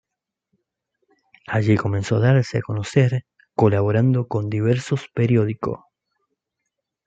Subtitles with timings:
[1.45, 5.89] Allí comenzó a darse a conocer colaborando con diversos periódico.